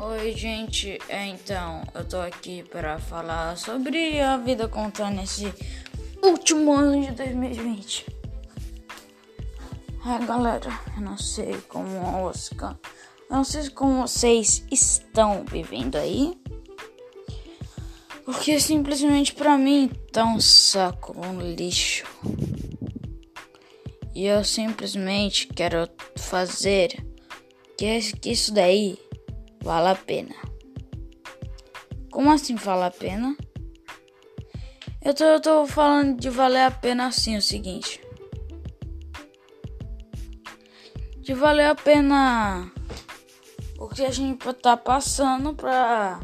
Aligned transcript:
Oi, 0.00 0.32
gente. 0.36 0.96
É, 1.08 1.26
então, 1.26 1.82
eu 1.92 2.04
tô 2.04 2.18
aqui 2.18 2.62
para 2.62 3.00
falar 3.00 3.56
sobre 3.56 4.20
a 4.20 4.36
vida 4.36 4.68
contar 4.68 5.10
nesse 5.10 5.52
último 6.22 6.72
ano 6.72 7.04
de 7.04 7.10
2020. 7.10 8.06
É, 10.06 10.24
galera, 10.24 10.70
eu 10.94 11.02
não 11.02 11.18
sei 11.18 11.60
como 11.68 11.98
Oscar. 12.24 12.78
Eu 13.28 13.38
não 13.38 13.44
sei 13.44 13.68
como 13.70 14.02
vocês 14.02 14.64
estão 14.70 15.44
vivendo 15.44 15.96
aí. 15.96 16.40
Porque 18.24 18.60
simplesmente 18.60 19.34
para 19.34 19.58
mim 19.58 19.90
tá 20.12 20.24
um 20.24 20.40
saco, 20.40 21.12
um 21.18 21.40
lixo. 21.40 22.06
E 24.14 24.26
eu 24.26 24.44
simplesmente 24.44 25.48
quero 25.48 25.88
fazer 26.16 27.04
que 27.76 28.30
isso 28.30 28.54
daí 28.54 28.96
vale 29.62 29.88
a 29.88 29.94
pena. 29.94 30.34
Como 32.10 32.30
assim 32.32 32.54
vale 32.54 32.84
a 32.84 32.90
pena? 32.90 33.36
Eu 35.02 35.14
tô, 35.14 35.24
eu 35.24 35.40
tô 35.40 35.66
falando 35.66 36.18
de 36.18 36.28
valer 36.28 36.62
a 36.62 36.70
pena 36.70 37.06
assim, 37.06 37.36
o 37.36 37.42
seguinte. 37.42 38.00
De 41.18 41.34
valer 41.34 41.66
a 41.66 41.74
pena 41.74 42.72
o 43.78 43.88
que 43.88 44.04
a 44.04 44.10
gente 44.10 44.52
tá 44.54 44.76
passando 44.76 45.54
pra, 45.54 46.20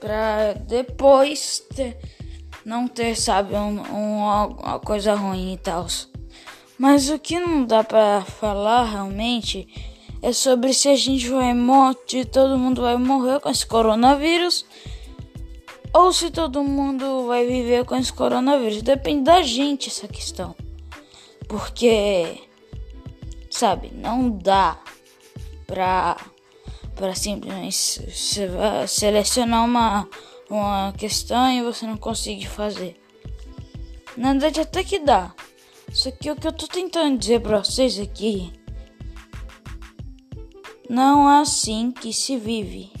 pra 0.00 0.54
depois 0.54 1.62
ter, 1.74 1.98
não 2.64 2.88
ter, 2.88 3.14
sabe, 3.16 3.54
um, 3.54 3.80
um, 3.80 4.22
uma 4.22 4.80
coisa 4.80 5.14
ruim 5.14 5.52
e 5.52 5.58
tal. 5.58 5.86
Mas 6.78 7.10
o 7.10 7.18
que 7.18 7.38
não 7.38 7.64
dá 7.64 7.84
pra 7.84 8.22
falar 8.22 8.84
realmente 8.84 9.68
é 10.24 10.32
sobre 10.32 10.72
se 10.72 10.88
a 10.88 10.96
gente 10.96 11.28
vai 11.28 11.52
morrer, 11.52 12.24
todo 12.32 12.58
mundo 12.58 12.80
vai 12.80 12.96
morrer 12.96 13.40
com 13.40 13.50
esse 13.50 13.66
coronavírus 13.66 14.64
ou 15.92 16.14
se 16.14 16.30
todo 16.30 16.64
mundo 16.64 17.26
vai 17.26 17.46
viver 17.46 17.84
com 17.84 17.94
esse 17.94 18.10
coronavírus. 18.10 18.80
Depende 18.80 19.24
da 19.24 19.42
gente 19.42 19.90
essa 19.90 20.08
questão. 20.08 20.56
Porque 21.46 22.40
sabe, 23.50 23.92
não 23.94 24.30
dá 24.30 24.80
pra 25.66 26.16
para 26.96 27.14
simplesmente 27.14 28.00
selecionar 28.88 29.62
uma 29.62 30.08
uma 30.48 30.94
questão 30.96 31.52
e 31.52 31.62
você 31.62 31.86
não 31.86 31.98
conseguir 31.98 32.46
fazer. 32.46 32.98
Na 34.16 34.32
verdade 34.32 34.60
até 34.60 34.82
que 34.82 34.98
dá. 35.00 35.34
Só 35.92 36.10
que 36.10 36.30
o 36.30 36.36
que 36.36 36.48
eu 36.48 36.52
tô 36.52 36.66
tentando 36.66 37.18
dizer 37.18 37.42
pra 37.42 37.62
vocês 37.62 37.98
aqui 37.98 38.63
não 40.88 41.30
é 41.30 41.40
assim 41.40 41.90
que 41.90 42.12
se 42.12 42.36
vive. 42.36 42.92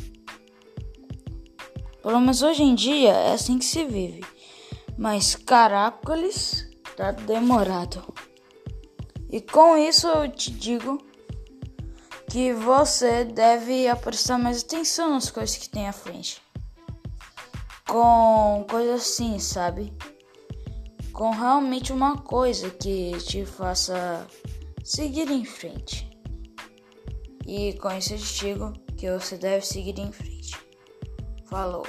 Pelo 2.02 2.20
menos 2.20 2.42
hoje 2.42 2.62
em 2.62 2.74
dia 2.74 3.12
é 3.12 3.32
assim 3.32 3.58
que 3.58 3.64
se 3.64 3.84
vive. 3.84 4.24
Mas 4.96 5.34
caracoles, 5.34 6.68
tá 6.96 7.12
demorado. 7.12 8.02
E 9.30 9.40
com 9.40 9.76
isso 9.76 10.06
eu 10.06 10.30
te 10.30 10.50
digo 10.50 10.98
que 12.30 12.52
você 12.52 13.24
deve 13.24 13.94
prestar 13.96 14.38
mais 14.38 14.62
atenção 14.62 15.10
nas 15.10 15.30
coisas 15.30 15.56
que 15.56 15.68
tem 15.68 15.88
à 15.88 15.92
frente. 15.92 16.40
Com 17.88 18.64
coisas 18.68 19.02
assim, 19.02 19.38
sabe? 19.38 19.92
Com 21.12 21.30
realmente 21.30 21.92
uma 21.92 22.18
coisa 22.18 22.70
que 22.70 23.12
te 23.18 23.44
faça 23.44 24.26
seguir 24.82 25.30
em 25.30 25.44
frente. 25.44 26.13
E 27.46 27.74
com 27.74 27.90
isso 27.92 28.14
eu 28.14 28.18
te 28.18 28.34
digo 28.40 28.72
que 28.96 29.10
você 29.10 29.36
deve 29.36 29.64
seguir 29.66 29.98
em 29.98 30.12
frente. 30.12 30.56
Falou! 31.46 31.86